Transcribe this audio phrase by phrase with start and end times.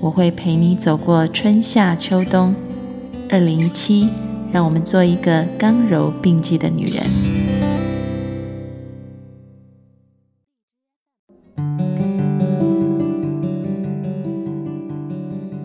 [0.00, 2.54] 我会陪你走过春夏秋冬。
[3.28, 4.08] 二零一七，
[4.52, 7.02] 让我们做一个刚柔并济的女人。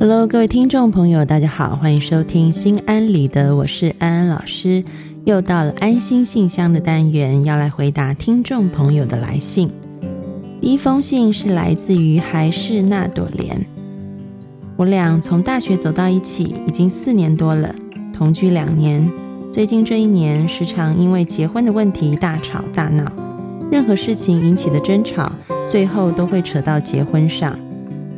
[0.00, 4.82] Hello，各位听众朋友，大家好，欢迎收听《心安理得》，我是安安老师。
[5.24, 9.70] 又到了安心信箱的单元，要来回答听众朋友的来信。
[10.60, 13.75] 第一封信是来自于还是那朵莲。
[14.78, 17.74] 我俩从大学走到一起已经四年多了，
[18.12, 19.10] 同居两年。
[19.50, 23.10] 最近这一年，时常因为结婚的问题大吵大闹，
[23.70, 25.32] 任何事情引起的争吵，
[25.66, 27.58] 最后都会扯到结婚上。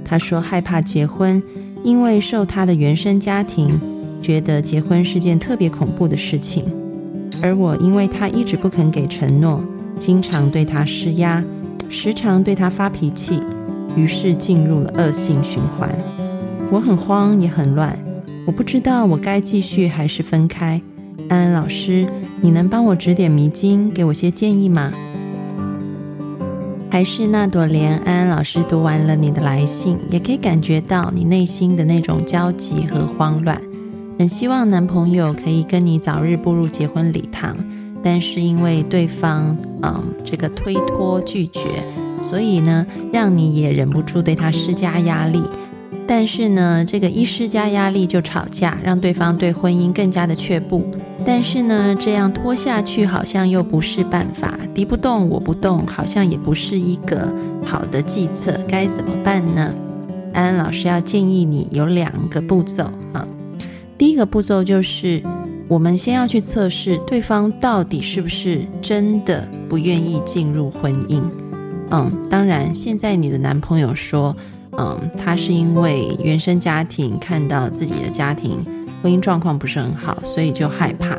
[0.04, 1.40] 他说害怕结婚，
[1.84, 3.80] 因为受他的原生家庭，
[4.20, 6.64] 觉得结婚是件特别恐怖的事情。
[7.40, 9.62] 而我因为他一直不肯给承诺，
[9.96, 11.44] 经常对他施压，
[11.88, 13.40] 时常对他发脾气，
[13.94, 15.88] 于是进入了恶性循环。
[16.70, 17.98] 我很慌也很乱，
[18.46, 20.80] 我不知道我该继续还是分开。
[21.30, 22.06] 安安老师，
[22.42, 24.92] 你能帮我指点迷津，给我些建议吗？
[26.90, 33.58] 还是那朵莲，安安老师读完了你的来信，也可以感觉到你内心的那种焦急和慌乱。
[34.18, 37.56] 很希望男朋友可以跟你早日步入结婚礼堂，
[38.02, 41.60] 但是因为对方嗯这个推脱拒绝，
[42.20, 45.42] 所以呢让你也忍不住对他施加压力。
[46.08, 50.84] 但是呢这个一施加压力就吵架，让对方对婚姻更加的却步。
[51.24, 57.30] 但是呢这样拖下去好像又不是办法，敌不动我不动，好像也不是一个
[57.62, 59.74] 好的计策，该怎么办呢？
[60.32, 63.28] 安安老师要建议你有两个步骤啊。
[63.98, 65.22] 第一个步骤就是，
[65.68, 71.22] 我们先要去测试对方到底是不是真的不愿意进入婚姻。
[71.90, 74.36] 嗯，当然，现在你的男朋友说，
[74.78, 78.64] 嗯，他是因为原生家庭看到自己的家庭
[79.02, 81.18] 婚姻状况不是很好，所以就害怕。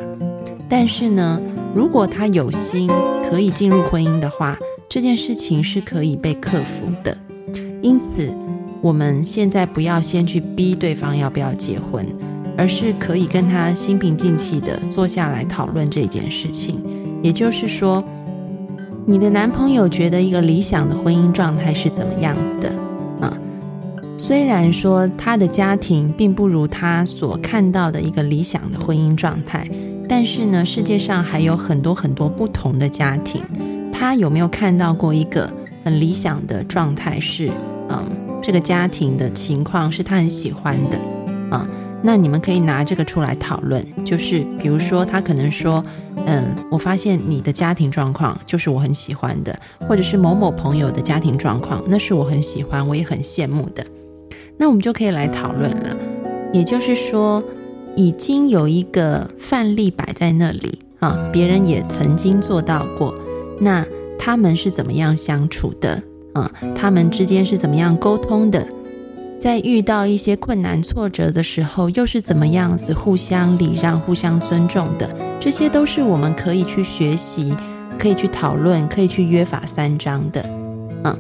[0.68, 1.40] 但是呢，
[1.76, 2.90] 如果他有心
[3.30, 7.16] 可以进入婚姻的话，这件事情是可以被克服的。
[7.82, 8.34] 因此，
[8.82, 12.08] 我们现在不要先去逼对方要不要结婚。
[12.58, 16.84] 而是可以跟他心平静气的坐下来讨论这件事情。
[17.24, 18.04] 也就是说，
[19.06, 22.76] 你的男朋友觉得一个理想的婚姻状态是怎么样子的？
[24.22, 29.66] 虽然说他的家庭并不如他所看到的一个理想的婚姻状态，
[30.10, 33.42] 但是呢，世界上还有很多很多不同的家庭。
[33.94, 35.50] 他有没有看到过一个
[35.86, 37.18] 很理想的状态？
[37.18, 37.50] 是
[37.88, 38.06] 嗯，
[38.44, 41.00] 这个家庭的情况是他很喜欢的
[41.50, 41.66] 啊？
[42.04, 45.82] 那你们可以拿这个出来讨论，就是比如说他可能说，
[46.26, 49.58] 嗯，我发现你的家庭状况就是我很喜欢的，
[49.88, 53.82] 或者是某某朋友的家庭状况，那是我很喜欢，我也很羡慕的。
[54.60, 55.96] 那我们就可以来讨论了。
[56.52, 57.42] 也就是说，
[57.96, 63.16] 已经有一个范例摆在那里啊，别人也曾经做到过。
[63.60, 63.86] 那
[64.18, 66.04] 他们是怎么样相处的
[66.34, 66.52] 啊？
[66.76, 68.68] 他们之间是怎么样沟通的？
[69.40, 75.10] 在遇到一些困难挫折的时候，又是怎么样子互相礼让、互相尊重的？
[75.40, 77.56] 这些都是我们可以去学习、
[77.98, 80.44] 可以去讨论、可以去约法三章的。
[81.06, 81.18] 嗯，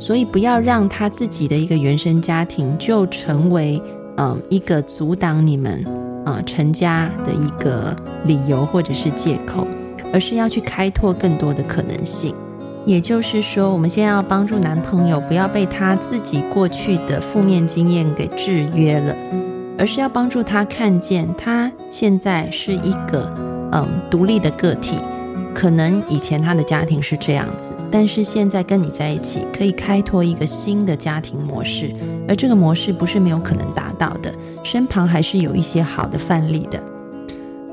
[0.00, 3.80] 所以不要让他自己的一个原生家庭就成为
[4.16, 5.84] 嗯一个阻挡你们
[6.24, 7.94] 啊成家的一个
[8.24, 9.66] 理由或者是借口，
[10.10, 12.34] 而是要去开拓更多的可能性。
[12.86, 19.14] 也就是说，我们现在要帮助男朋友不要被他自己过去的负面经验给制约了，
[19.78, 23.30] 而是要帮助他看见他现在是一个
[23.72, 24.96] 嗯独立的个体。
[25.54, 31.94] 可能以前他的家庭是这样子，但是现在跟你在一起，可以开拓一个新的家庭模式，
[32.28, 34.32] 而这个模式不是没有可能达到的，
[34.62, 36.80] 身旁还是有一些好的范例的。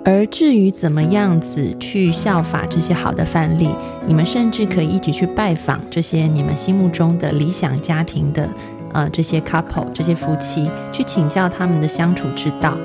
[0.04, 3.76] 而至于怎么样子去效法这些好的范例，
[4.06, 8.50] 你们甚至可以一起去拜访这些你们心目中的理想家庭的，
[8.94, 12.78] 呃，这些 couple 这些夫妻，去请教他们的相处之道，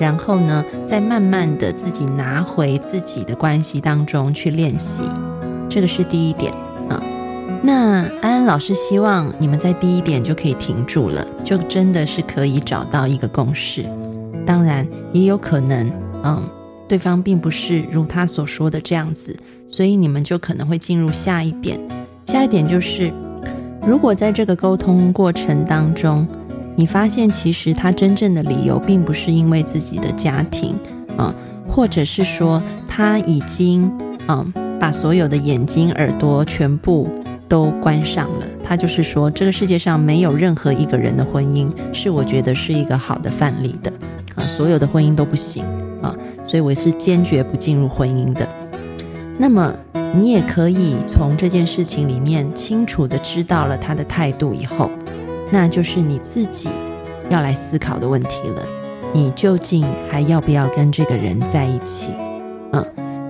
[0.00, 5.02] 然后呢，再慢慢的自己拿回自己的关系当中去练习，
[5.68, 6.50] 这个是第一点
[6.88, 7.00] 啊。
[7.62, 13.84] 那安安老师希望你们在第一点就可以停住了，就真的是可以找到一个共识。
[14.46, 15.92] 当然，也有可能，
[16.24, 16.42] 嗯，
[16.88, 19.38] 对方并不是如他所说的这样子，
[19.70, 21.78] 所以你们就可能会进入下一点。
[22.24, 23.12] 下一点就是，
[23.86, 26.26] 如果在这个沟通过程当中，
[26.76, 30.74] 你发现其实他真正的理由并不是因为自己的家庭，
[31.16, 31.34] 啊，
[31.68, 33.90] 或者是说他已经，
[34.28, 37.08] 嗯，把所有的眼睛、耳朵全部。
[37.50, 43.92] 都关上了，他就是说，这个世界上没有任何一个人的婚姻是我觉得是一个好的范例的
[44.36, 45.64] 啊，所有的婚姻都不行
[46.00, 46.14] 啊，
[46.46, 48.48] 所以我是坚决不进入婚姻的。
[49.36, 49.74] 那么
[50.14, 54.88] 你也可以从这件事情里面清楚的知道了他的态度以后，
[55.50, 56.68] 那就是你自己
[57.28, 58.62] 要来思考的问题了，
[59.12, 62.10] 你究竟还要不要跟这个人在一起？
[62.72, 62.84] 嗯，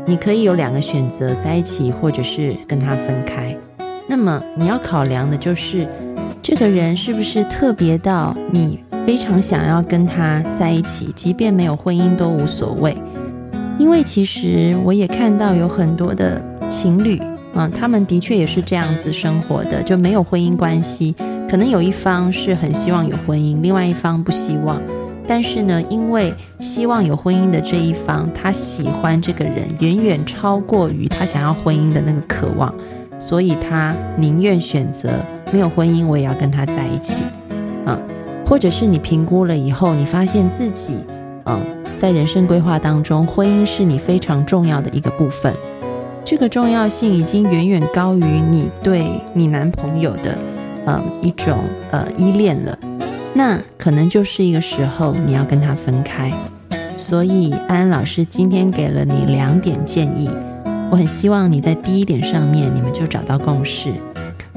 [0.06, 3.56] 你可以有两个选择，在一起或者是跟他分开。
[4.06, 5.88] 那么你要考量的就是，
[6.42, 12.96] 这个人是不是特别到你非常想要跟他在一起，即便没有婚姻都无所谓。
[13.78, 17.18] 因为其实我也看到有很多的情侣
[17.54, 21.14] 嗯，他们的确也是这样子生活的，就没有婚姻关系。
[21.50, 24.80] 可能有一方是很希望有婚姻，另外一方不希望。
[25.26, 32.72] 但是呢，因为希望有婚姻的这一方，他喜欢这个人远远超过于他想要婚姻的那个渴望。
[33.18, 35.10] 所以他宁愿选择
[35.52, 37.24] 没有婚姻，我也要跟他在一起，
[37.84, 37.98] 啊，
[38.46, 40.98] 或者是你评估了以后，你发现自己，
[41.46, 41.60] 嗯，
[41.98, 45.52] 在人生规划当中，婚姻是你非常重要的一个部分，
[46.24, 50.38] 这个重要性已经远远高于你对你男朋友的，
[50.98, 51.58] 嗯，一种
[51.90, 52.78] 呃依恋了，
[53.34, 56.32] 那可能就是一个时候你要跟他分开。
[56.96, 60.28] 所以安安老师今天给了你两点建议。
[60.90, 63.92] 我很希望你在第一点上面，你们就找到共识。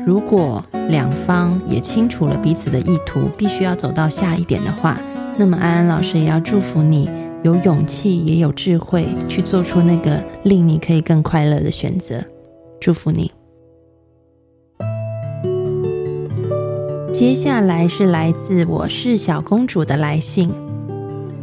[0.05, 4.99] 如果两方也清楚了彼此的意图，必须要走到下一点的话，
[5.37, 7.09] 那么安安老师也要祝福你
[7.43, 12.21] 有勇气，也有智慧去做出那个令你可以更快乐的选择。
[12.81, 13.31] 祝福你。
[17.23, 20.51] 接下来是来自我是小公主的来信。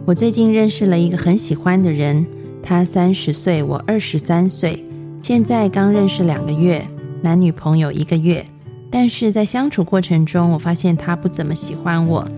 [0.05, 2.27] 我最近认识了一个很喜欢的人。
[2.63, 4.85] 他三十岁，我二十三岁，
[5.23, 6.87] 现在刚认识两个月，
[7.23, 8.45] 男女朋友一个月。
[8.91, 12.29] 但是在相处过程中，我发现他不怎么喜欢我。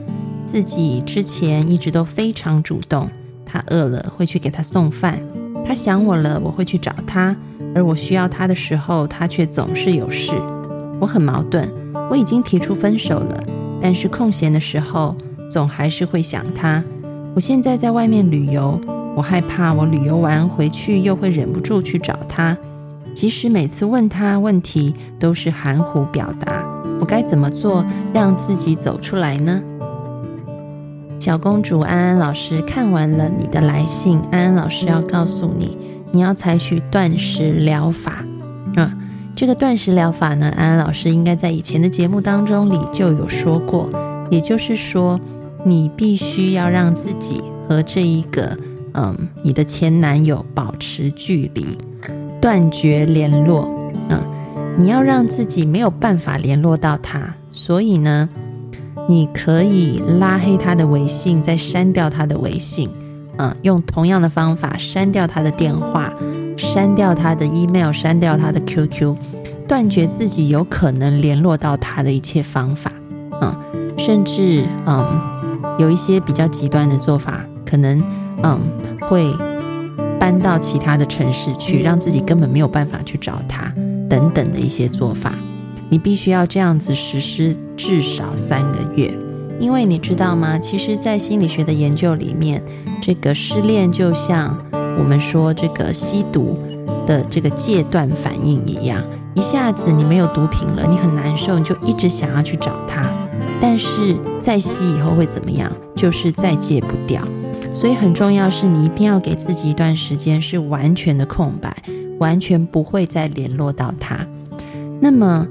[0.47, 3.11] 自己之前一直都非常主动，
[3.45, 5.21] 他饿了会去给他送饭，
[5.67, 7.35] 他想我了我会去找他，
[7.75, 10.31] 而我需要他的时候，他却总是有事。
[11.01, 11.69] 我很矛盾，
[12.11, 13.43] 我已经提出分手了，
[13.81, 15.17] 但是空闲的时候
[15.51, 16.83] 总还是会想他。
[17.35, 18.81] 我现在在外面旅游。
[19.15, 22.57] 我害怕，我旅游完回去又会忍不住去找他。
[23.15, 26.65] 即使每次问他问题都是含糊表达，
[26.99, 27.85] 我该怎么做
[28.15, 29.63] 让自己走出来呢？
[31.21, 35.77] 小公主安安老师看完了你的来信，安安老师要告诉你，
[36.11, 38.25] 你要采取断食疗法。
[38.77, 38.91] 嗯，
[39.35, 43.91] 这个断食疗法呢，安安老师应该在以前的节目当中里就有说过，
[44.31, 45.19] 也就是说，
[45.65, 48.57] 你必须要让自己和这一个。
[48.95, 51.79] 嗯，你的前男友保持距离，
[52.43, 53.67] 断绝联络。
[54.11, 54.23] 嗯，
[54.77, 58.29] 你要让自己没有办法联络到他，所以呢，
[59.09, 62.91] 你可以拉黑他的微信，再删掉他的微信。
[63.39, 66.13] 嗯，用同样的方法删掉他的电话，
[66.63, 69.17] 删掉他的 email，删掉他的 QQ，
[69.69, 72.91] 断绝自己有可能联络到他的一切方法。
[73.41, 73.55] 嗯，
[73.99, 75.21] 甚至嗯，
[75.79, 78.03] 有一些比较极端的做法，可能。
[78.45, 78.59] 嗯，
[79.09, 79.33] 会
[80.19, 83.73] 搬到其他的城市去，让自己根本没有办法去找他，
[84.11, 85.33] 等等的一些做法，
[85.89, 89.17] 你必须要这样子实施至少三个月，
[89.61, 90.59] 因为你知道吗？
[90.59, 92.61] 其实，在心理学的研究里面，
[93.01, 94.59] 这个失恋就像
[94.99, 96.57] 我们说这个吸毒
[97.07, 99.03] 的这个戒断反应一样，
[99.35, 103.09] 一下子你没有毒品了，你很难受，你就一直想要去找他，
[103.61, 105.73] 但是再吸以后会怎么样？
[105.97, 107.23] 就是再戒不掉。
[107.73, 111.75] 所以很重要是你一定要给自己一段时间是完全的空白，
[112.19, 114.19] 完全不会再联络到他。
[115.01, 115.47] 那么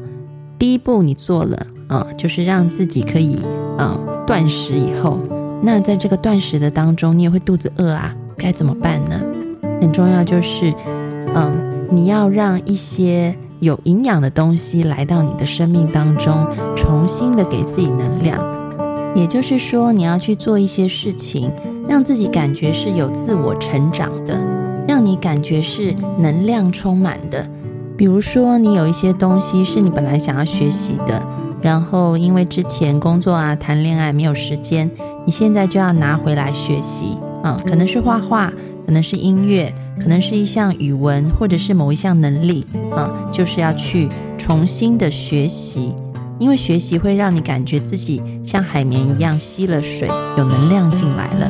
[0.60, 3.40] 第一步你做了啊，就是让自己可以
[3.78, 5.20] 啊断食以后，
[5.64, 9.20] 那在这个断食的当中，你也会肚子饿啊，该怎么办呢？
[9.82, 10.74] 很重要就是，
[11.36, 16.48] 嗯，你要让一些有营养的东西来到你的生命当中，
[16.78, 18.40] 重新的给自己能量。
[19.14, 21.52] 也就是说，你要去做一些事情。
[21.90, 24.40] 让自己感觉是有自我成长的，
[24.88, 27.46] 让你感觉是能量充满的。
[27.98, 31.22] 比如说，你有一些东西是你本来想要学习的，
[31.60, 34.90] 然后因为之前工作啊、谈恋爱没有时间，
[35.26, 38.54] 你现在就要拿回来学习嗯，可能是画画，
[38.92, 45.96] 可能是音乐，可能是一项语文，或者是某一项能力啊，就是要去重新的学习，
[46.38, 51.50] 因为学习会让你感觉自己像海绵一样吸了水，有能量进来了。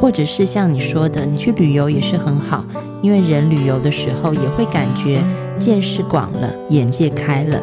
[0.00, 2.64] 或者是像你说的，你去旅游也是很好，
[3.02, 5.20] 因为人旅游的时候也会感觉
[5.58, 7.60] 见识广了，眼界开了。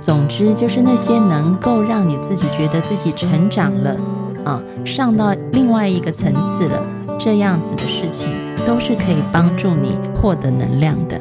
[0.00, 3.96] 总之，就是那些能够让你自己觉得自己成长了，
[4.44, 6.82] 啊，上到另外一个层次了，
[7.20, 8.28] 这样子的事情，
[8.68, 11.18] 都是可以帮助你获得能量的。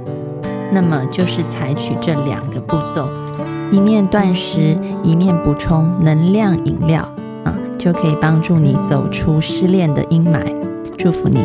[0.70, 3.10] 那么，就是采取这两个步骤：
[3.72, 7.04] 一面断食，一面补充能量饮料
[7.46, 7.58] 啊。
[7.77, 10.44] 就可以帮助你走出失恋的阴霾，
[10.98, 11.39] 祝福你。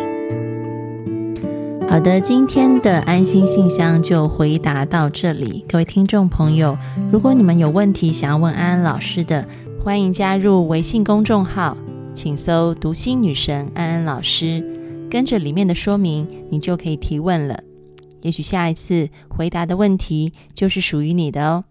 [1.87, 5.63] 好的，今天的安心信箱就回答到这里。
[5.69, 6.77] 各位听众朋友，
[7.13, 9.45] 如果你们有问题想要问安安老师的，
[9.81, 11.77] 欢迎加入微信公众号，
[12.13, 14.61] 请搜“读心女神安安老师”，
[15.13, 17.63] 跟着里面的说明，你就可以提问了。
[18.23, 21.63] 也许下一次回答的问题就是属于你的哦。